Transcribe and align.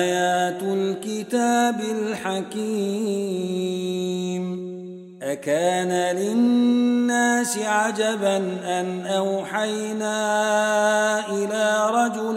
آيات 0.00 0.62
الكتاب 0.62 1.80
الحكيم. 1.80 2.60
أكان 5.22 6.16
للناس 6.16 7.58
عجبا 7.58 8.36
أن 8.64 9.06
أوحينا 9.06 10.18
إلى 11.28 11.90
رجل 11.90 12.36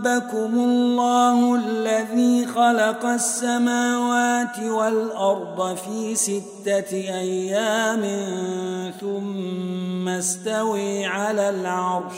ربكم 0.00 0.54
الله 0.54 1.54
الذي 1.54 2.46
خلق 2.46 3.06
السماوات 3.06 4.58
والأرض 4.58 5.76
في 5.76 6.14
ستة 6.14 6.92
أيام 6.92 8.02
ثم 9.00 10.08
استوي 10.08 11.06
على 11.06 11.50
العرش 11.50 12.14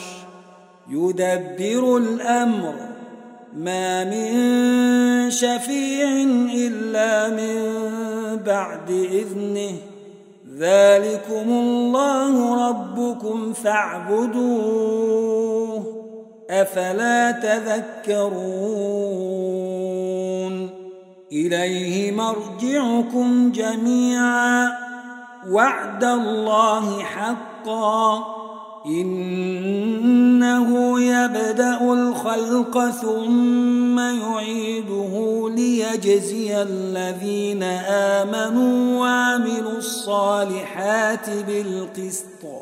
يدبر 0.91 1.97
الأمر. 1.97 2.75
ما 3.57 4.05
من 4.05 5.31
شفيع 5.31 6.09
إلا 6.55 7.29
من 7.29 7.77
بعد 8.47 8.91
إذنه. 8.91 9.73
ذلكم 10.59 11.49
الله 11.49 12.69
ربكم 12.69 13.53
فاعبدوه. 13.53 15.52
أفلا 16.53 17.31
تذكرون؟ 17.31 18.23
إليه 21.33 22.13
مرجعكم 22.13 23.53
جميعا. 23.53 24.69
وعد 25.51 26.05
الله 26.05 27.03
حقا. 27.03 28.25
إنه 28.87 31.01
يبدأ 31.01 31.93
الخلق 31.93 32.91
ثم 32.91 33.99
يعيده 33.99 35.51
ليجزي 35.57 36.63
الذين 36.63 37.63
آمنوا 37.89 39.01
وعملوا 39.01 39.79
الصالحات 39.79 41.31
بالقسط. 41.47 42.62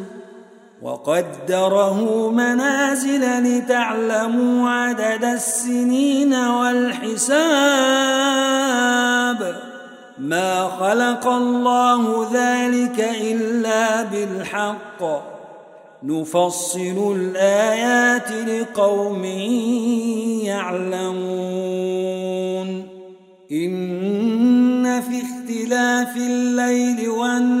وقدره 0.81 2.29
منازل 2.31 3.23
لتعلموا 3.43 4.69
عدد 4.69 5.23
السنين 5.23 6.33
والحساب. 6.33 7.41
ما 10.17 10.67
خلق 10.67 11.27
الله 11.27 12.29
ذلك 12.33 13.09
إلا 13.21 14.03
بالحق. 14.03 15.03
نفصل 16.03 17.15
الآيات 17.15 18.31
لقوم 18.31 19.25
يعلمون. 20.45 21.21
إن 23.51 25.01
في 25.01 25.21
اختلاف 25.21 26.17
الليل 26.17 27.09
والنهار 27.09 27.60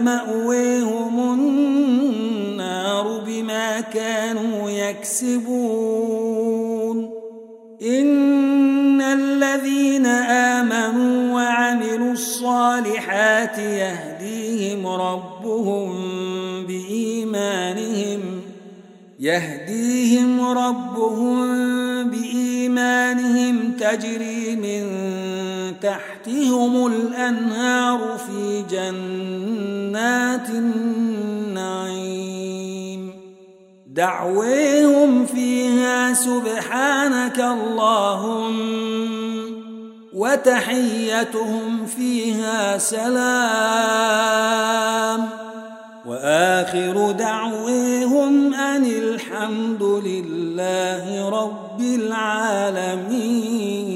مأويهم 0.00 1.34
النار 1.34 3.22
بما 3.26 3.80
كانوا 3.80 4.70
يكسبون. 4.70 6.36
إن 7.82 9.00
الذين 9.00 10.06
آمنوا 10.06 11.34
وعملوا 11.34 12.12
الصالحات 12.12 13.58
يهديهم 13.58 14.86
ربهم 14.86 15.92
بإيمانهم 16.66 18.20
يهديهم 19.20 20.40
ربهم 20.40 21.40
بإيمانهم 22.10 23.72
تجري 23.72 24.56
من 24.56 25.05
تحتهم 25.86 26.86
الأنهار 26.86 28.18
في 28.26 28.64
جنات 28.70 30.50
النعيم. 30.50 31.82
دعويهم 33.86 35.26
فيها 35.26 36.12
سبحانك 36.12 37.40
اللهم 37.40 38.56
وتحيتهم 40.14 41.86
فيها 41.86 42.78
سلام. 42.78 43.86
وآخر 46.06 47.10
دعويهم 47.10 48.54
أن 48.54 48.84
الحمد 48.84 49.82
لله 49.82 51.28
رب 51.28 51.80
العالمين. 51.80 53.95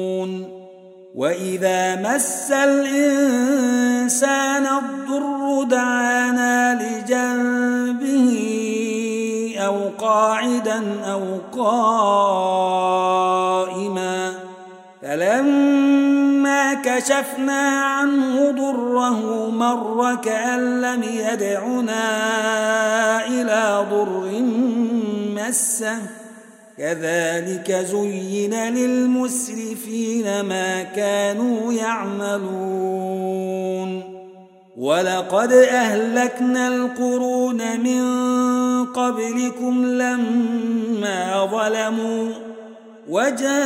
وإذا 1.15 1.95
مس 1.95 2.51
الإنسان 2.51 4.01
الضر 4.65 5.63
دعانا 5.63 6.79
لجنبه 6.81 8.31
أو 9.59 9.89
قاعدا 9.99 10.81
أو 11.11 11.21
قائما 11.61 12.91
فلما 15.01 16.73
كشفنا 16.73 17.81
عنه 17.81 18.51
ضره 18.51 19.49
مر 19.49 20.15
كأن 20.15 20.81
لم 20.81 21.03
يدعنا 21.03 22.05
إلى 23.27 23.85
ضر 23.91 24.41
مسه 25.35 26.20
كذلك 26.81 27.71
زين 27.71 28.53
للمسرفين 28.53 30.41
ما 30.41 30.83
كانوا 30.83 31.73
يعملون. 31.73 33.21
ولقد 34.77 35.51
أهلكنا 35.53 36.67
القرون 36.67 37.79
من 37.79 38.03
قبلكم 38.85 39.85
لما 39.85 41.45
ظلموا 41.51 42.29
وجاءتهم 43.09 43.59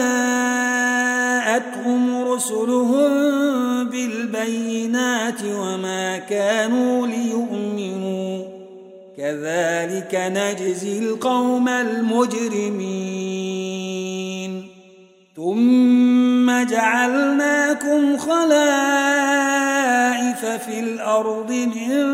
رسلهم 2.24 3.10
بالبينات 3.90 5.42
وما 5.44 6.18
كانوا 6.18 7.08
ليؤمنوا. 7.08 7.75
كذلك 9.26 10.14
نجزي 10.14 11.00
القوم 11.00 11.70
المجرمين. 11.70 13.16
ثم 15.36 16.64
جعلناكم 16.64 18.18
خلائف 18.18 18.46
في 20.46 20.80
الأرض 20.80 21.52
من 21.52 22.06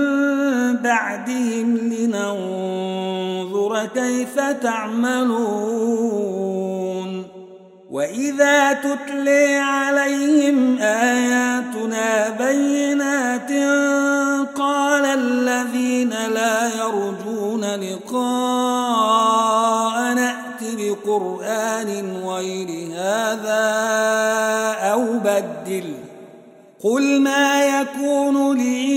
بعدهم 0.78 1.78
لننظر 1.78 3.86
كيف 3.86 4.40
تعملون. 4.40 6.12
وإذا 7.92 8.74
تتلي 8.74 9.56
عليهم 9.56 10.78
آياتنا 10.80 12.30
بينات 12.30 13.52
لقاء 17.76 19.34
نأت 20.14 20.62
بقرآن 20.78 22.18
غير 22.26 22.68
هذا 22.94 23.62
أو 24.94 25.04
بدل. 25.24 25.94
قل 26.84 27.22
ما 27.22 27.82
يكون 27.82 28.58
لي 28.58 28.92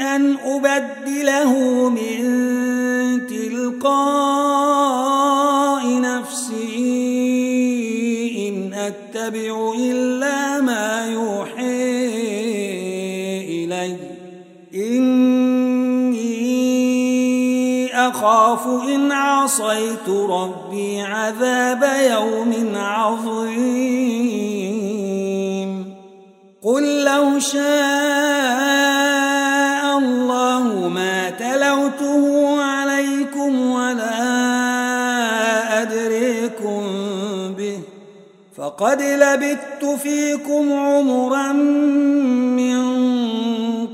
أن 0.00 0.36
أبدله 0.44 1.52
من 1.88 2.22
تلقاء 3.26 4.40
نفسي. 6.00 7.12
إن 8.48 8.74
أتبع 8.74 9.72
إلا 9.78 10.21
أخاف 18.62 18.88
إن 18.88 19.12
عصيت 19.12 20.08
ربي 20.08 21.00
عذاب 21.00 21.82
يوم 22.10 22.72
عظيم. 22.76 23.62
قل 26.62 27.04
لو 27.04 27.38
شاء 27.38 27.62
الله 29.98 30.88
ما 30.88 31.30
تلوته 31.30 32.56
عليكم 32.62 33.70
ولا 33.70 34.22
أدريكم 35.82 36.82
به 37.58 37.78
فقد 38.56 39.02
لبثت 39.02 39.84
فيكم 40.02 40.72
عمرا 40.72 41.52
من 41.52 42.82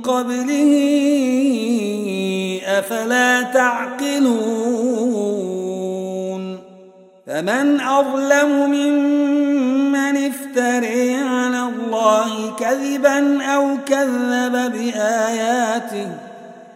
قبله 0.03 0.99
أفلا 2.79 3.43
تعقلون 4.19 5.39
فمن 7.27 7.81
أظلم 7.81 8.71
ممن 8.71 10.17
افتري 10.17 11.15
على 11.15 11.69
الله 11.69 12.57
كذبا 12.57 13.43
أو 13.43 13.77
كذب 13.87 14.73
بآياته 14.73 16.09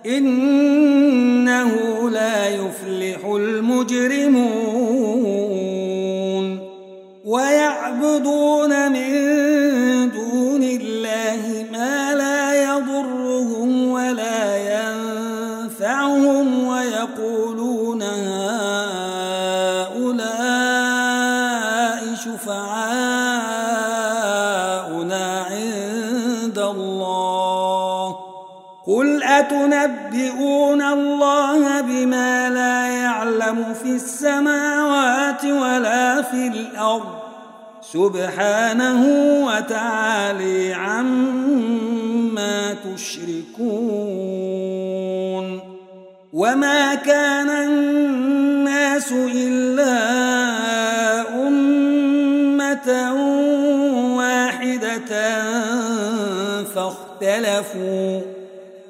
إنه 0.06 1.70
لا 2.10 2.48
يفلح 2.48 3.24
المجرمون. 3.24 4.92
ويعبدون 7.24 8.92
من 8.92 9.11
قل 29.62 29.72
أتنبئون 29.72 30.82
الله 30.82 31.80
بما 31.80 32.50
لا 32.50 32.86
يعلم 32.86 33.74
في 33.82 33.88
السماوات 33.88 35.44
ولا 35.44 36.22
في 36.22 36.46
الأرض. 36.46 37.22
سبحانه 37.92 39.06
وتعالي 39.46 40.74
عما 40.74 42.74
تشركون. 42.94 43.72
وما 46.32 46.94
كان 46.94 47.48
الناس 47.48 49.12
إلا 49.12 49.98
أمة 51.46 53.12
واحدة 54.16 55.42
فاختلفوا. 56.74 58.31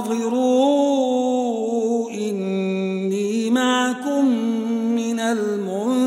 فانتظروا 0.00 1.30
إني 2.10 3.50
معكم 3.50 4.24
من 4.94 5.20
المنتظرين 5.20 5.98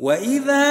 وإذا 0.00 0.68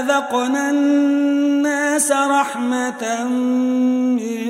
أذقنا 0.00 0.70
الناس 0.70 2.12
رحمة 2.12 3.24
من 3.24 4.44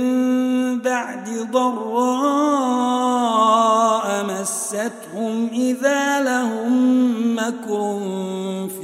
بعد 0.81 1.29
ضراء 1.53 2.85
مستهم 4.25 5.49
إذا 5.53 6.21
لهم 6.21 6.75
مكر 7.37 7.99
في 8.81 8.84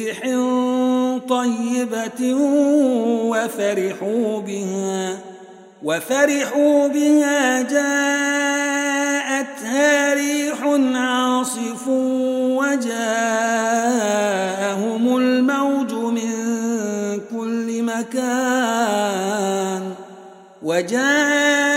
طيبة 1.31 2.35
وفرحوا 3.31 4.39
بها 4.39 5.17
وفرحوا 5.83 6.87
بها 6.87 7.61
جاءتها 7.61 8.63
ريح 10.13 10.57
عاصف 10.95 11.87
وجاءهم 12.57 12.97
الموج 15.17 15.93
من 15.93 16.31
كل 17.31 17.83
مكان 17.83 19.41
وجاءهم 20.63 21.70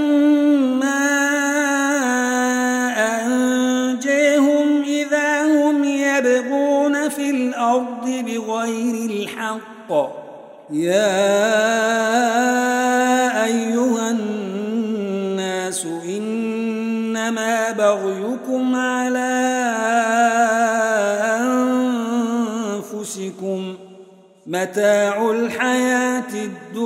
أنجيهم 2.97 4.83
إذا 4.83 5.43
هم 5.43 5.85
يبغون 5.85 7.09
في 7.09 7.31
الأرض 7.31 8.05
بغير 8.05 9.11
الحق 9.11 9.93
يا 10.71 12.32
متاع 24.47 25.31
الحياة 25.31 26.35
الدنيا. 26.35 26.82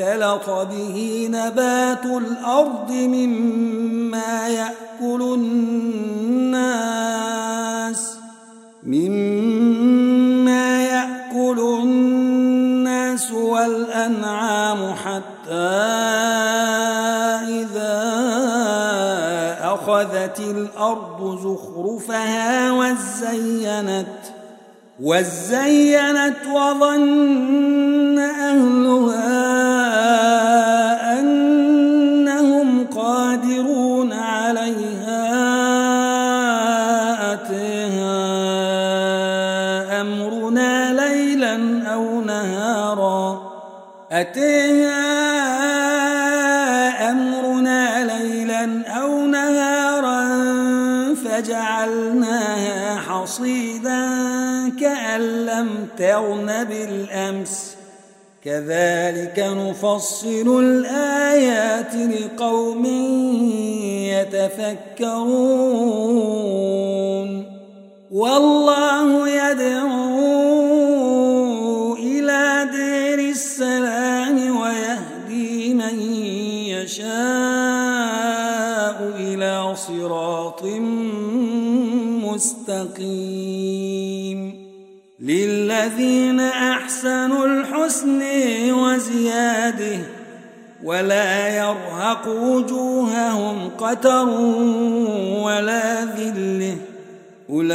فاختلط 0.00 0.50
به 0.50 1.28
نبات 1.30 2.04
الأرض 2.04 2.90
مما 2.90 4.48
يأكل 4.48 5.22
الناس 6.42 6.80
مما 8.86 10.82
يأكل 10.82 11.60
الناس 11.82 13.32
والأنعام 13.32 14.94
حتى 14.94 15.52
إذا 17.48 18.00
أخذت 19.62 20.40
الأرض 20.40 21.38
زخرفها 21.42 22.72
وزينت 22.72 24.06
وزينت 25.02 26.36
وظن 26.54 28.18
أهلها 28.18 29.39
أتيها 44.20 45.00
أمرنا 47.10 48.04
ليلا 48.04 48.82
أو 48.88 49.26
نهارا 49.26 50.20
فجعلناها 51.14 52.96
حصيدا 52.96 54.08
كأن 54.80 55.20
لم 55.46 55.68
تغن 55.98 56.64
بالأمس. 56.64 57.76
كذلك 58.44 59.38
نفصل 59.38 60.60
الآيات 60.64 61.94
لقوم 61.94 62.84
يتفكرون. 65.00 65.20
والله 68.12 69.28
يدعو 69.28 69.99
مستقيم 82.40 83.10
للذين 85.20 86.40
أحسنوا 86.40 87.46
الحسن 87.46 88.22
وزياده 88.72 89.98
ولا 90.84 91.48
يرهق 91.56 92.28
وجوههم 92.28 93.70
قتر 93.78 94.28
ولا 95.44 96.04
ذلة. 96.04 96.76
أولئك 97.50 97.72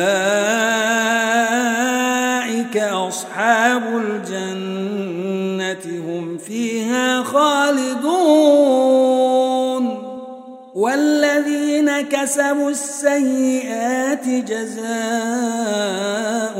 أصحاب 2.77 3.84
الجنة 3.98 5.86
هم 6.07 6.38
فيها 6.38 7.24
خالدون. 7.24 7.55
كسبوا 12.02 12.70
السيئات 12.70 14.28
جزاء 14.28 14.86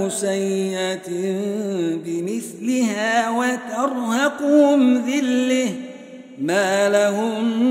سيئة 0.10 1.10
بمثلها 2.06 3.30
وترهقهم 3.30 4.98
ذلة 4.98 5.74
ما 6.40 6.90
لهم 6.90 7.64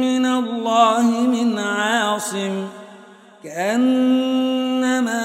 من 0.00 0.26
الله 0.26 1.02
من 1.20 1.58
عاصم 1.58 2.66
كأنما 3.44 5.22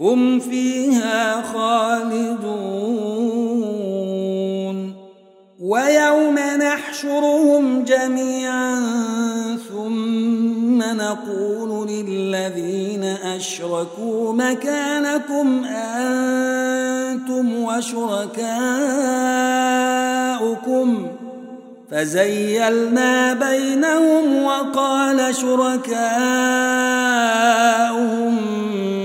هم 0.00 0.40
فيها 0.40 1.42
خالدون. 1.42 2.92
ويوم 5.60 6.38
نحشرهم 6.38 7.84
جميعا 7.84 8.80
ثم 9.68 10.78
نقول 10.82 11.88
للذين 11.88 13.04
أشركوا 13.04 14.32
مكانكم 14.32 15.64
أنتم 15.64 17.46
وشركاؤكم. 17.62 18.42
فزيلنا 21.92 23.34
بينهم 23.34 24.42
وقال 24.42 25.34
شركاؤهم 25.34 25.92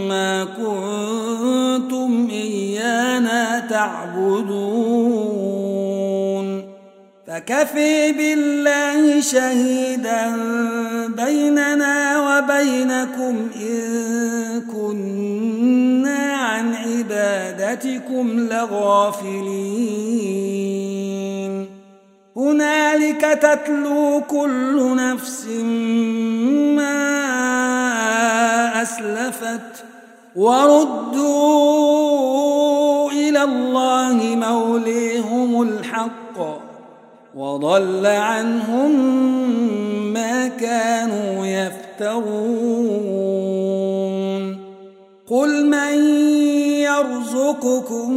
ما 0.08 0.44
كنتم 0.44 2.28
إيانا 2.32 3.60
تعبدون. 3.60 5.18
فكفي 7.28 8.12
بالله 8.12 9.22
شهيدا 9.22 10.36
بيننا 11.08 12.20
وبينكم 12.20 13.50
إن 13.56 14.62
كنا 14.74 16.34
عن 16.34 16.76
عبادتكم 16.76 18.48
لغافلين. 18.52 19.98
هنالك 22.38 23.22
تتلو 23.42 24.22
كل 24.28 24.96
نفس 24.96 25.46
ما 26.78 27.02
أسلفت 28.82 29.84
وردوا 30.36 31.52
إلى 33.12 33.44
الله 33.44 34.36
موليهم 34.36 35.62
الحق 35.62 36.38
وضل 37.36 38.06
عنهم 38.06 38.92
ما 40.14 40.48
كانوا 40.48 41.46
يفترون. 41.46 42.98
قل 45.28 45.66
من 45.66 45.94
يرزقكم 46.88 48.12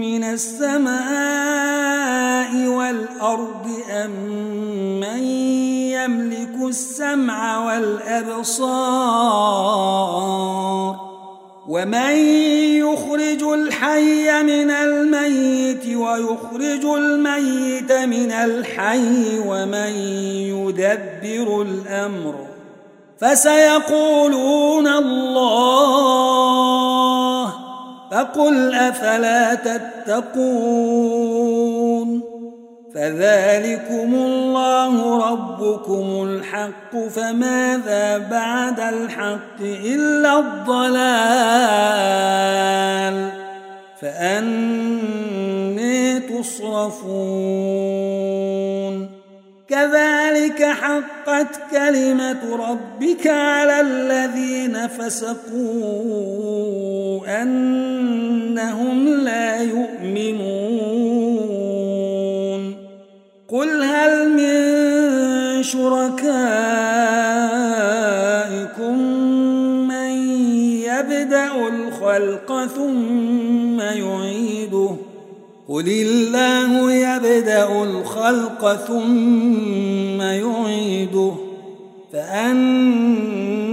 من 0.00 0.24
السماء 0.24 1.65
والأرض 3.26 3.66
أم 3.90 4.10
من 5.00 5.22
يملك 5.92 6.54
السمع 6.68 7.66
والأبصار 7.66 8.66
ومن 11.68 12.16
يخرج 12.78 13.42
الحي 13.42 14.42
من 14.42 14.70
الميت 14.70 15.86
ويخرج 15.96 16.84
الميت 16.84 17.92
من 17.92 18.32
الحي 18.32 19.38
ومن 19.46 19.90
يدبر 20.54 21.62
الأمر 21.62 22.34
فسيقولون 23.20 24.86
الله 24.86 25.86
فقل 28.10 28.74
أفلا 28.74 29.54
تتقون 29.54 31.65
فذلكم 32.96 34.14
الله 34.14 35.28
ربكم 35.30 36.28
الحق 36.28 36.96
فماذا 37.10 38.18
بعد 38.18 38.80
الحق 38.80 39.60
إلا 39.60 40.38
الضلال؟ 40.38 40.96
فأني 44.00 44.80
تصرفون. 46.20 47.56
كذلك 49.68 50.62
حقت 50.62 51.60
كلمة 51.70 52.56
ربك 52.70 53.26
على 53.26 53.80
الذين 53.80 54.88
فسقوا 54.88 55.42
أنهم 57.42 59.08
لا 59.08 59.62
يؤمنون. 59.62 61.05
شركائكم 65.66 66.56
من 69.88 70.10
يبدأ 70.82 71.52
الخلق 71.68 72.66
ثم 72.66 73.80
يعيده 73.80 74.90
قل 75.68 75.88
الله 75.88 76.92
يبدأ 76.92 77.82
الخلق 77.82 78.74
ثم 78.74 80.20
يعيده 80.20 81.32
فأني 82.12 83.66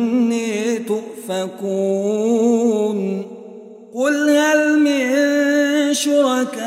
تؤفكون 1.29 2.23
قل 3.93 4.29
هل 4.29 4.79
من 4.79 5.13
شركائكم 5.93 6.62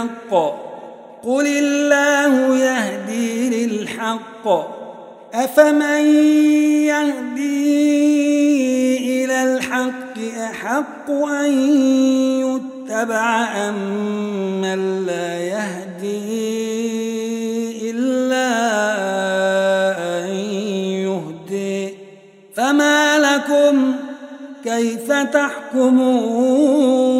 الحق. 0.00 0.32
قل 1.24 1.46
الله 1.46 2.56
يهدي 2.56 3.66
للحق. 3.66 4.48
أفمن 5.34 6.04
يهدي 6.86 7.64
إلى 9.24 9.42
الحق 9.42 10.18
أحق 10.50 11.10
أن 11.10 11.52
يتبع 12.40 13.44
أم 13.68 13.74
من 14.60 15.06
لا 15.06 15.38
يهدي 15.38 16.40
إلا 17.90 18.50
أن 20.18 20.28
يهدي. 21.06 21.94
فما 22.54 23.18
لكم 23.18 23.94
كيف 24.64 25.12
تحكمون 25.12 27.19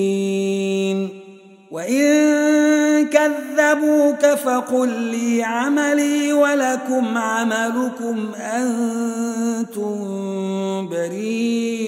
كذبوك 3.71 4.25
فقل 4.25 4.89
لي 4.89 5.43
عملي 5.43 6.33
ولكم 6.33 7.17
عملكم 7.17 8.31
أنتم 8.35 9.87
بريئون 10.87 11.80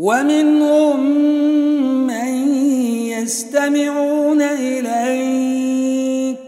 ومنهم 0.00 1.00
يستمعون 3.20 4.40
إليك. 4.42 6.38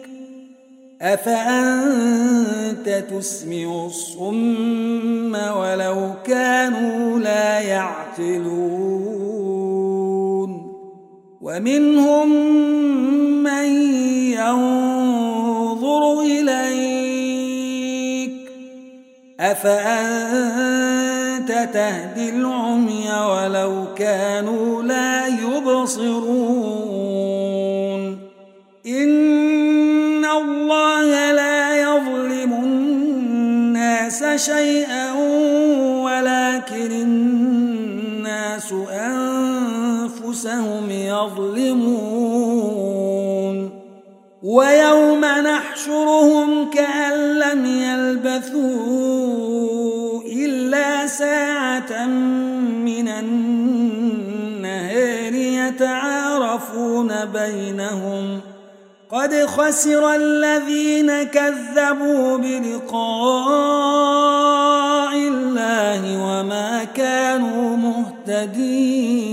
أفأنت 1.02 3.04
تسمع 3.10 3.86
الصم 3.86 5.34
ولو 5.34 6.10
كانوا 6.24 7.18
لا 7.18 7.60
يعقلون؟ 7.60 8.52
ومنهم 11.40 12.28
من 13.42 13.66
ينظر 14.32 16.20
إليك. 16.20 16.72
أفأنت 19.40 20.91
تهدي 21.64 22.28
العمي 22.28 23.10
ولو 23.30 23.84
كانوا 23.96 24.82
لا 24.82 25.26
يبصرون. 25.26 26.72
إن 28.86 30.24
الله 30.24 31.32
لا 31.32 31.76
يظلم 31.82 32.52
الناس 32.52 34.24
شيئا 34.36 35.01
قد 59.12 59.34
خسر 59.34 60.14
الذين 60.14 61.22
كذبوا 61.22 62.38
بلقاء 62.38 62.92
الله 65.16 66.02
وما 66.24 66.84
كانوا 66.84 67.76
مهتدين. 67.76 69.32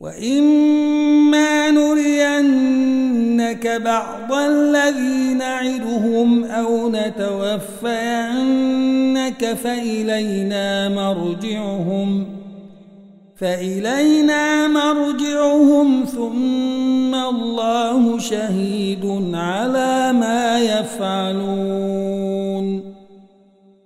وإما 0.00 1.70
نرينك 1.70 3.66
بعض 3.66 4.32
الذي 4.32 5.34
نعدهم 5.34 6.44
أو 6.44 6.90
نتوفينك 6.90 7.94
فإلينا 9.64 10.88
مرجعهم. 10.88 12.33
فإلينا 13.40 14.68
مرجعهم 14.68 16.04
ثم 16.04 17.14
الله 17.14 18.18
شهيد 18.18 19.30
على 19.34 20.12
ما 20.12 20.60
يفعلون. 20.60 22.14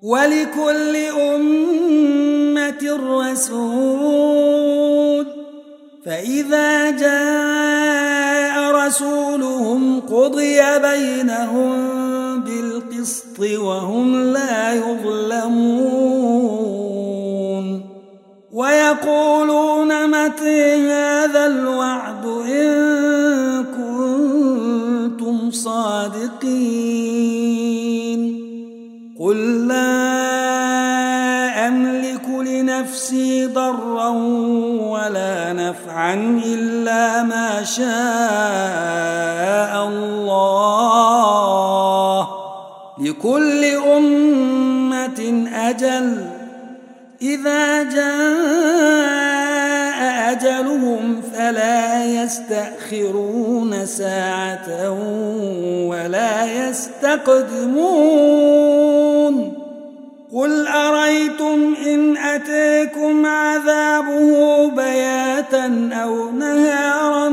ولكل 0.03 0.97
أمة 1.35 2.83
رسول 3.21 4.59
فإذا 6.05 6.91
جاء 6.91 8.73
رسولهم 8.87 10.01
قضي 10.01 10.61
بينهم 10.83 11.71
بالقسط 12.41 13.41
وهم 13.41 14.33
لا 14.33 14.75
يظلمون. 14.75 16.38
ويقولون 19.07 19.91
متى 20.11 20.91
هذا 20.91 21.47
الوعد 21.47 22.27
إن 22.27 23.65
كنتم 23.65 25.51
صادقين؟ 25.51 26.39
قل 29.21 29.69
لا 29.69 30.09
أملك 31.69 32.29
لنفسي 32.29 33.47
ضرا 33.47 34.09
ولا 34.89 35.53
نفعا 35.53 36.41
إلا 36.47 37.23
ما 37.23 37.65
شاء 37.65 37.89
الله. 39.89 41.09
لكل 42.99 43.65
أمة 43.65 45.49
أجل. 45.55 46.27
إذا 47.23 47.83
جاء 47.83 48.58
يستأخرون 52.29 53.87
ساعة 53.87 54.91
ولا 55.89 56.69
يستقدمون. 56.69 58.09
قل 60.35 60.67
أريتم 60.67 61.75
إن 61.87 62.17
أتيكم 62.17 63.27
عذابه 63.27 64.67
بياتا 64.67 65.91
أو 65.93 66.31
نهارا؟ 66.31 67.29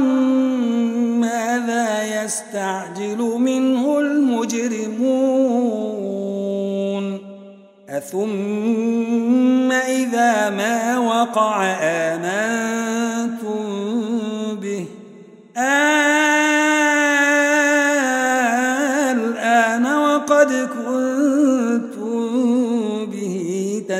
ماذا 1.15 2.23
يستعجل 2.23 3.17
منه 3.38 3.99
المجرمون؟ 3.99 5.45
أثم 7.89 9.71
إذا 9.71 10.49
ما 10.49 10.99
وقع 10.99 11.65
آمنتم 11.81 12.24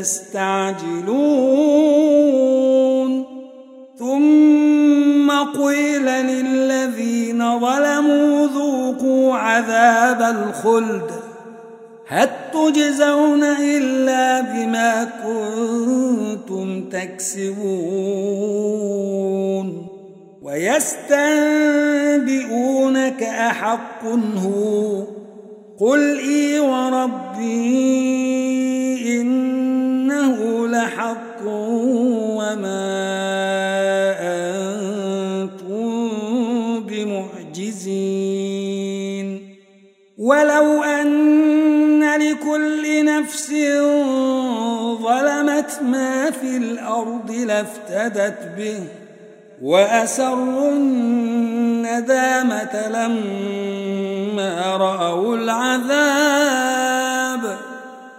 تستعجلون 0.06 0.86
ثم 4.00 5.32
قيل 5.32 6.06
للذين 6.06 7.60
ظلموا 7.60 8.48
ذوقوا 8.48 9.36
عذاب 9.36 10.22
الخلد. 10.22 11.12
هل 12.08 12.30
تجزون 12.54 13.44
إلا 13.44 14.42
بما 14.42 15.08
كنتم 15.24 16.90
تكسبون؟ 16.90 17.58
ويستنبئونك 20.42 21.14
أحق 23.24 24.06
هو. 24.36 25.04
قل 25.80 26.20
إي 26.20 26.60
وربي 26.60 28.16
إنه 30.26 30.68
لحق 30.68 31.42
وما 31.46 32.86
أنتم 35.22 36.10
بمعجزين. 36.80 37.96
ولو 40.18 40.84
أن 40.84 42.20
لكل 42.20 43.06
نفس 43.06 43.52
ظلمت 45.04 45.80
ما 45.82 46.32
في 46.32 46.58
الأرض 46.58 47.32
لافتدت 47.32 48.52
به 48.58 48.80
وأسروا 49.62 50.72
الندامة 50.72 51.96
لما 52.88 54.78
رأوا 54.78 55.36
العذاب. 55.36 57.05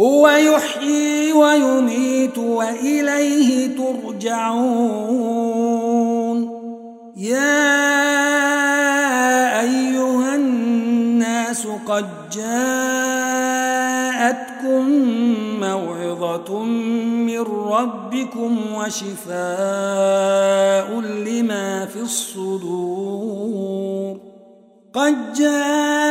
هو 0.00 0.28
يحيي 0.28 1.32
ويميت 1.32 2.38
وإليه 2.38 3.76
ترجعون. 3.76 4.80
يا 7.16 8.00
أيها 9.60 10.34
الناس 10.34 11.66
قد 11.86 12.06
جاءتكم 12.32 12.80
موعظة 15.60 16.64
من 16.64 17.40
ربكم 17.40 18.58
وشفاء 18.74 19.40
لما 21.00 21.86
في 21.86 22.00
الصدور. 22.00 23.40
قد 24.94 25.32
جاءتكم 25.32 26.10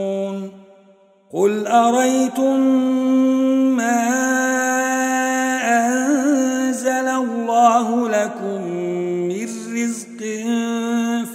قل 1.33 1.67
أريتم 1.67 2.59
ما 3.77 4.07
أنزل 5.87 7.07
الله 7.07 8.09
لكم 8.09 8.61
من 9.27 9.47
رزق 9.75 10.19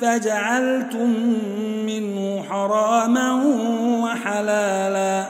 فجعلتم 0.01 1.11
منه 1.87 2.43
حراما 2.43 3.43
وحلالا 4.05 5.27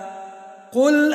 قل 0.72 1.14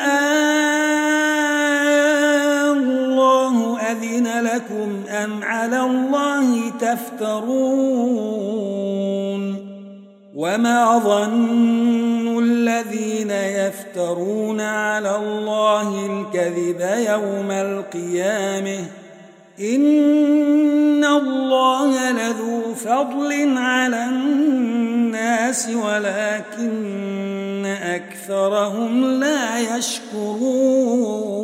الله 2.72 3.80
أذن 3.80 4.28
لكم 4.44 5.04
أم 5.10 5.44
على 5.44 5.80
الله 5.80 6.70
تفترون 6.70 8.22
وما 10.36 11.00
ظن 11.00 12.21
الذين 12.72 13.32
يفترون 13.32 14.62
على 14.62 15.16
الله 15.16 16.06
الكذب 16.06 16.82
يوم 17.10 17.52
القيامة. 17.52 18.80
إن 19.60 21.04
الله 21.06 22.12
لذو 22.12 22.74
فضل 22.76 23.58
على 23.58 24.06
الناس 24.06 25.70
ولكن 25.70 27.66
أكثرهم 27.66 29.06
لا 29.06 29.78
يشكرون. 29.78 31.42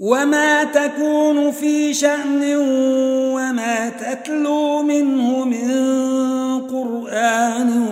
وما 0.00 0.64
تكون 0.64 1.50
في 1.50 1.94
شأن 1.94 2.56
وما 3.34 3.88
تتلو 3.88 4.82
منه 4.82 5.44
من 5.44 5.70
قرآن 6.60 7.86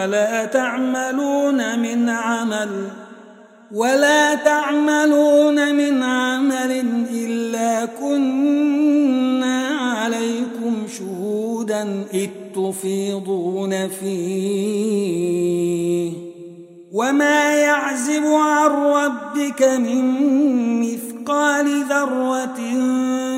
ولا 0.00 0.44
تعملون 0.44 1.78
من 1.78 2.08
عمل 2.08 2.88
ولا 3.72 4.34
تعملون 4.34 5.74
من 5.74 6.02
عمل 6.02 6.84
إلا 7.12 7.84
كنا 7.84 9.68
عليكم 9.68 10.86
شهودا 10.98 12.04
إذ 12.14 12.28
تفيضون 12.54 13.88
فيه. 13.88 15.30
وما 16.92 17.54
يعزب 17.54 18.24
عن 18.24 18.70
ربك 18.70 19.62
من 19.62 20.02
مثقال 21.30 21.84
ذرة 21.84 22.56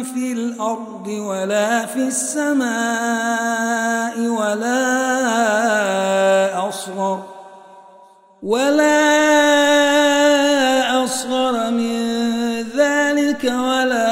في 0.02 0.32
الأرض 0.32 1.06
ولا 1.08 1.86
في 1.86 1.98
السماء 2.08 2.68
ولا 4.18 4.78
أصغر 6.68 7.22
ولا 8.42 9.04
أصغر 11.04 11.70
من 11.70 12.02
ذلك 12.76 13.44
ولا 13.44 14.11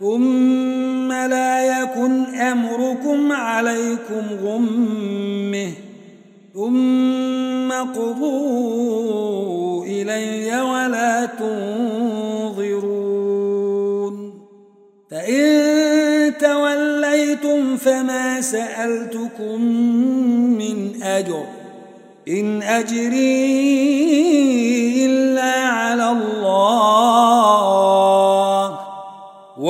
ثم 0.00 1.12
لا 1.12 1.82
يكن 1.82 2.34
أمركم 2.34 3.32
عليكم 3.32 4.22
غمه. 4.44 5.70
ثم 6.54 7.72
قضوا 7.72 9.04
إلي 9.84 10.60
ولا 10.60 11.26
تنظرون. 11.26 12.54
فإن 15.10 16.32
توليتم 16.40 17.76
فما 17.76 18.40
سألتكم 18.40 19.60
من 20.58 21.02
أجر. 21.02 21.44
إن 22.28 22.62
أجري 22.62 23.46
إلا 25.06 25.52
على 25.52 26.10
الله. 26.10 27.13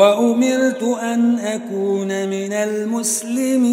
وأمرت 0.04 0.82
أن 0.82 1.38
أكون 1.38 2.28
من 2.28 2.52
المسلمين. 2.52 3.64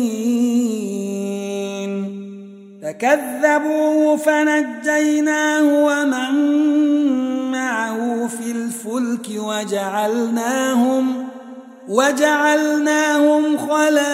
فكذبوه 2.84 4.18
فنجيناه 4.18 5.64
ومن 5.64 6.34
معه 7.52 8.28
في 8.28 8.52
الفلك 8.52 9.28
وجعلناهم 9.36 11.28
وجعلناهم 11.90 13.58
خلائف 13.58 14.14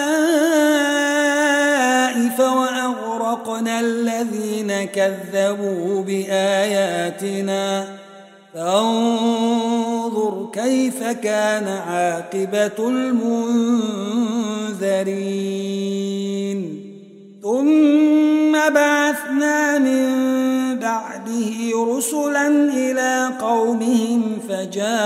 وأغرقنا 2.40 3.80
الذين 3.80 4.84
كذبوا 4.84 6.02
بآياتنا. 6.02 7.86
فانظر 8.54 9.67
كيف 10.52 11.02
كان 11.04 11.66
عاقبة 11.68 12.88
المنذرين. 12.88 14.38
ثم 17.42 18.52
بعثنا 18.52 19.78
من 19.78 20.08
بعده 20.78 21.96
رسلا 21.96 22.48
إلى 22.74 23.30
قومهم 23.40 24.38
فجاءوهم 24.48 24.98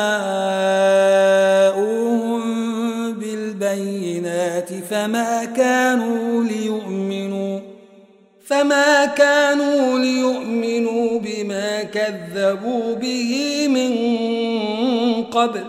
بالبينات 3.13 4.69
فما 4.91 5.45
كانوا 5.45 6.45
ليؤمنوا 6.45 7.61
فما 8.45 9.07
كانوا 9.07 9.99
ليؤمنوا 9.99 11.19
بما 11.19 11.83
كذبوا 11.83 12.95
به 12.95 13.65
من 13.69 13.93
قبل. 15.33 15.65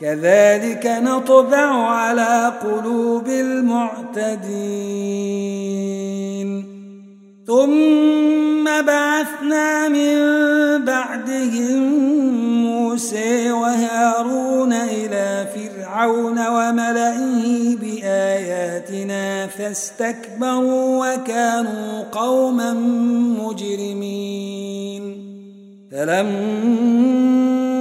كذلك 0.00 0.86
نطبع 0.86 1.86
على 1.88 2.52
قلوب 2.62 3.28
المعتدين. 3.28 4.42
ثم 7.46 8.64
بعثنا 8.64 9.88
من 9.88 10.14
بعدهم 10.84 11.78
موسى 12.64 13.52
وهارون 13.52 14.72
إلى 14.72 15.46
فرعون 15.54 16.46
وملئه 16.48 17.76
بآياتنا 17.76 19.46
فاستكبروا 19.46 21.14
وكانوا 21.14 22.02
قوما 22.12 22.72
مجرمين. 23.42 25.02
فلما 25.92 27.71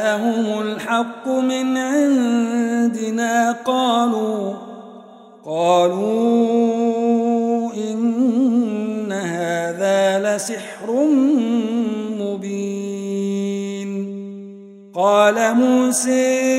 جاءهم 0.00 0.60
الحق 0.60 1.28
من 1.28 1.76
عندنا 1.76 3.52
قالوا 3.52 4.54
قالوا 5.44 6.92
إن 7.74 9.12
هذا 9.12 10.18
لسحر 10.36 10.90
مبين. 12.20 13.90
قال 14.94 15.54
موسى 15.54 16.50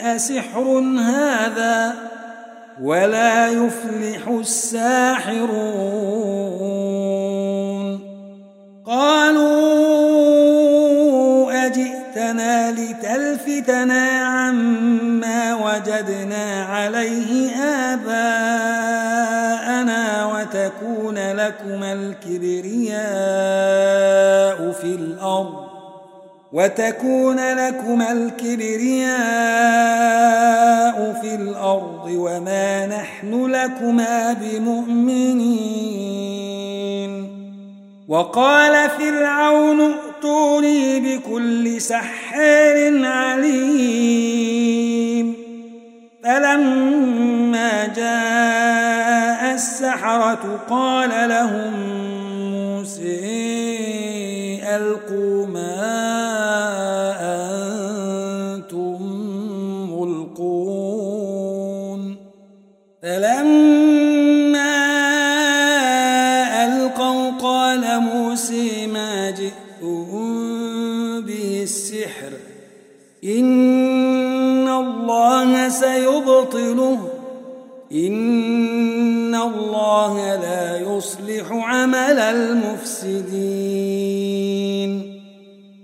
أسحر 0.00 0.82
هذا؟ 0.98 1.94
ولا 2.82 3.48
يفلح 3.48 4.28
الساحرون. 4.28 5.48
قالوا 8.86 9.58
أجئتنا 11.66 12.72
لتلفتنا 12.72 14.08
عما 14.08 15.54
وجدنا 15.54 16.64
عليه 16.64 17.50
آباءنا 17.92 19.18
وتكون 20.26 21.18
لكما 21.32 21.92
الكبرياء 21.92 22.98
في 24.72 24.94
الأرض. 24.94 25.57
وتكون 26.52 27.36
لكما 27.36 28.12
الكبرياء 28.12 29.18
في 31.22 31.34
الأرض 31.34 32.10
وما 32.10 32.86
نحن 32.86 33.46
لكما 33.46 34.32
بمؤمنين. 34.32 35.68
وقال 38.08 38.90
فرعون 38.90 39.80
ائتوني 39.80 41.00
بكل 41.00 41.80
سحار 41.80 43.06
عليم. 43.06 44.48
فلما 46.24 47.86
جاء 47.86 49.54
السحرة 49.54 50.60
قال 50.70 51.28
لهم 51.28 51.72
موسى 52.52 53.48
ألقوا 54.76 55.07
سيبطله. 75.80 76.98
إن 77.92 79.34
الله 79.34 80.36
لا 80.36 80.96
يصلح 80.96 81.52
عمل 81.52 82.18
المفسدين. 82.18 83.28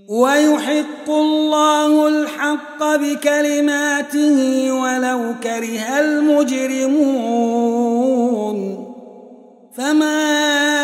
ويحق 0.09 1.09
الله 1.09 2.09
الحق 2.09 2.97
بكلماته 2.97 4.38
ولو 4.72 5.34
كره 5.42 6.01
المجرمون. 6.01 7.14
فما 9.76 10.84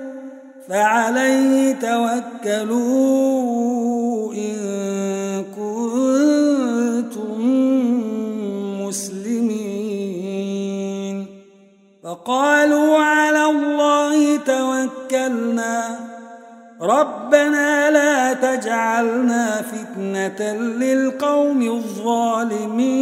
فعليه 0.71 1.73
توكلوا 1.73 2.83
إن 4.33 4.55
كنتم 5.57 7.41
مسلمين. 8.87 11.25
فقالوا 12.03 12.97
على 12.97 13.45
الله 13.45 14.37
توكلنا. 14.37 15.99
ربنا 16.81 17.91
لا 17.91 18.33
تجعلنا 18.33 19.61
فتنة 19.61 20.53
للقوم 20.53 21.61
الظالمين. 21.61 23.01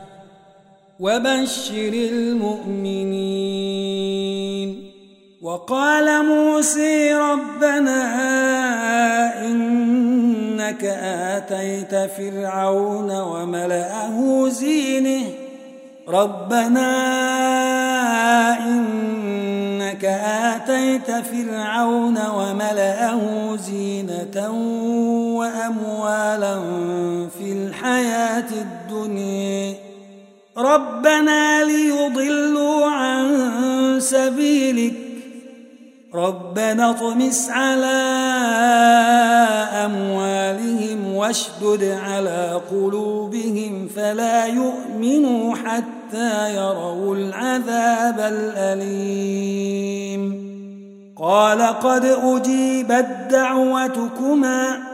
وبشر 1.01 1.93
المؤمنين. 1.93 2.91
وقال 5.41 6.25
موسى 6.25 7.13
ربنا 7.13 8.01
إنك 9.45 10.83
آتيت 10.85 12.09
فرعون 12.17 13.11
وملأه 13.11 14.49
زينه. 14.49 15.23
ربنا 16.07 16.89
إنك 18.67 20.05
آتيت 20.05 21.11
فرعون 21.11 22.17
وملأه 22.29 23.55
زينة 23.55 24.51
وأموالا 25.37 26.59
في 27.37 27.53
الحياة 27.53 28.49
الدنيا. 28.51 29.75
ربنا 30.61 31.63
ليضلوا 31.63 32.85
عن 32.85 33.47
سبيلك. 33.99 34.93
ربنا 36.15 36.89
اطمس 36.89 37.49
على 37.49 38.01
أموالهم 39.85 41.15
واشدد 41.15 41.97
على 42.03 42.61
قلوبهم 42.71 43.87
فلا 43.95 44.45
يؤمنوا 44.45 45.55
حتى 45.55 46.55
يروا 46.55 47.15
العذاب 47.15 48.19
الأليم. 48.19 50.21
قال 51.17 51.61
قد 51.61 52.05
أجيبت 52.05 53.07
دعوتكما 53.31 54.90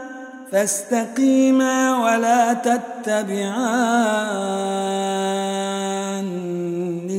فاستقيما 0.52 2.04
ولا 2.04 2.52
تتبعان 2.52 3.88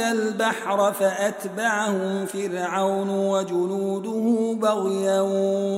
البحر 0.00 0.92
فأتبعهم 0.92 2.26
فرعون 2.26 3.10
وجنوده 3.10 4.56
بغيا 4.60 5.20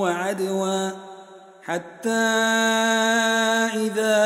وعدوا. 0.01 1.06
حتى 1.67 2.11
إذا 3.75 4.19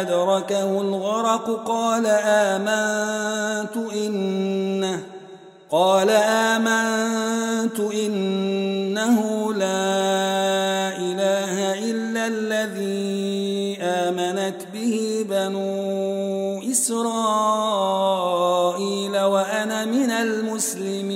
أدركه 0.00 0.80
الغرق 0.80 1.64
قال 1.68 2.06
آمنت 2.24 3.76
إنه 3.92 5.02
قال 5.70 6.10
آمنت 6.10 7.80
إنه 7.80 9.52
لا 9.52 10.96
إله 10.96 11.74
إلا 11.90 12.26
الذي 12.26 13.78
آمنت 13.82 14.56
به 14.72 15.26
بنو 15.28 16.62
إسرائيل 16.72 18.04
وأنا 19.20 19.84
من 19.84 20.10
المسلمين. 20.10 21.13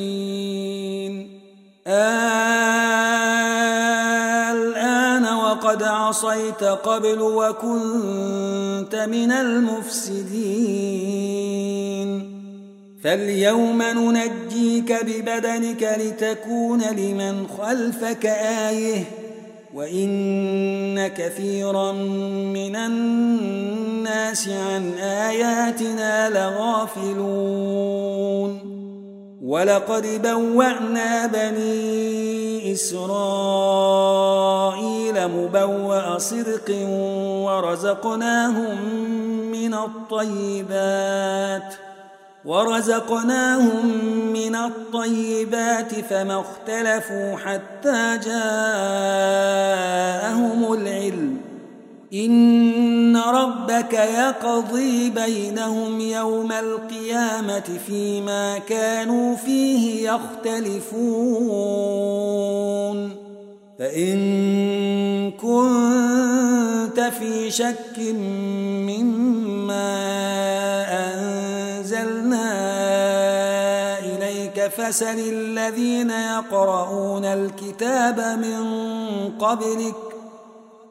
عصيت 6.08 6.64
قبل 6.64 7.20
وكنت 7.20 8.96
من 9.10 9.32
المفسدين. 9.32 10.38
فاليوم 13.04 13.82
ننجيك 13.82 15.04
ببدنك 15.04 15.98
لتكون 16.00 16.82
لمن 16.82 17.46
خلفك 17.58 18.26
آية 18.68 19.04
وإن 19.74 21.08
كثيرا 21.08 21.92
من 22.52 22.76
الناس 22.76 24.48
عن 24.48 24.92
آياتنا 24.98 26.30
لغافلون. 26.30 27.98
ولقد 29.48 30.22
بوأنا 30.22 31.26
بني 31.26 32.72
إسرائيل 32.72 33.08
مبوأ 35.28 36.18
صدق 36.18 36.70
ورزقناهم 37.48 38.76
من 39.52 39.74
الطيبات 39.74 41.74
ۖ 41.84 41.88
ورزقناهم 42.44 43.86
من 44.32 44.56
الطيبات 44.56 45.94
فما 45.94 46.40
اختلفوا 46.40 47.36
حتى 47.36 48.18
جاءهم 48.24 48.32
العلم 50.72 51.47
إن 52.12 53.16
ربك 53.16 53.92
يقضي 53.92 55.10
بينهم 55.10 56.00
يوم 56.00 56.52
القيامة 56.52 57.78
فيما 57.86 58.58
كانوا 58.58 59.36
فيه 59.36 60.10
يختلفون 60.10 60.88
فإن 63.78 65.30
كنت 65.30 67.00
في 67.18 67.50
شك 67.50 67.98
مما 68.88 69.98
أنزلنا 71.14 72.48
إليك 73.98 74.60
فسل 74.76 75.18
الذين 75.18 76.10
يقرؤون 76.10 77.24
الكتاب 77.24 78.38
من 78.40 78.64
قبلك 79.38 80.17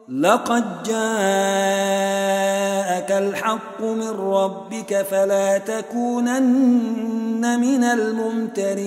لقد 0.08 0.82
جاءك 0.82 0.96
الحق 3.12 3.80
من 3.80 4.08
ربك 4.08 5.06
فلا 5.10 5.58
تكونن 5.58 7.60
من 7.60 7.84
الممترين 7.84 8.78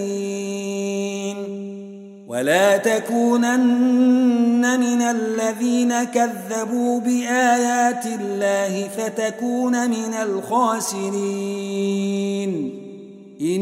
ولا 2.28 2.78
تكونن 2.78 4.80
من 4.80 5.02
الذين 5.02 6.04
كذبوا 6.04 7.00
بآيات 7.00 8.06
الله 8.06 8.88
فتكون 8.98 9.90
من 9.90 10.14
الخاسرين. 10.14 11.22
إن 13.42 13.62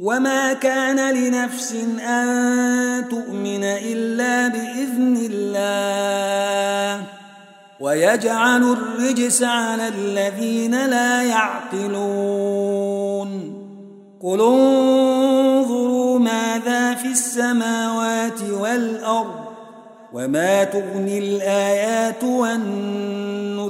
وما 0.00 0.52
كان 0.52 1.14
لنفس 1.14 1.74
أن 2.08 3.08
تؤمن 3.08 3.64
إلا 3.64 4.48
بإذن 4.48 5.28
الله 5.30 7.04
ويجعل 7.80 8.62
الرجس 8.72 9.42
على 9.42 9.88
الذين 9.88 10.86
لا 10.86 11.22
يعقلون 11.22 12.50
قل 14.22 14.40
انظروا 14.40 16.18
ماذا 16.18 16.94
في 16.94 17.08
السماوات 17.08 18.42
والأرض 18.60 19.50
وما 20.12 20.64
تغني 20.64 21.18
الآيات 21.18 22.24
والنذر 22.24 23.69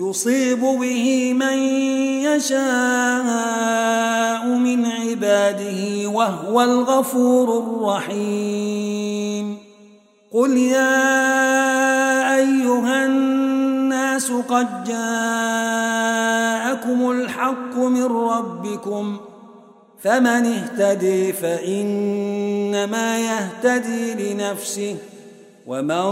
يصيب 0.00 0.60
به 0.60 1.32
من 1.32 1.58
يشاء 2.24 4.46
من 4.46 4.86
عباده 4.86 6.08
وهو 6.08 6.62
الغفور 6.62 7.58
الرحيم. 7.58 9.58
قل 10.32 10.56
يا 10.56 12.36
أيها 12.36 13.06
الناس 13.06 14.32
قد 14.32 14.84
جاءكم 14.84 15.00
الحق 17.10 17.76
من 17.76 18.04
ربكم 18.04 19.20
فمن 20.02 20.46
اهتدي 20.46 21.32
فإنما 21.32 23.18
يهتدي 23.18 24.14
لنفسه. 24.14 24.96
ومن 25.70 26.02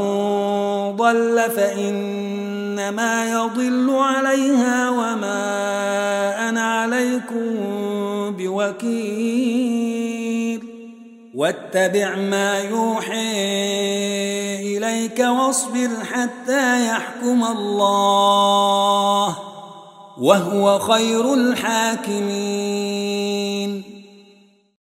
ضل 0.97 1.51
فإنما 1.57 3.31
يضل 3.31 3.91
عليها 3.91 4.91
وما 4.91 6.49
أنا 6.49 6.63
عليكم 6.63 7.57
بوكيل. 8.39 9.49
واتبع 11.35 12.17
ما 12.17 12.61
يوحي 12.61 13.57
إليك 14.77 15.19
واصبر 15.19 15.89
حتى 16.13 16.87
يحكم 16.87 17.45
الله 17.45 19.39
وهو 20.21 20.79
خير 20.79 21.35
الحاكمين. 21.35 22.39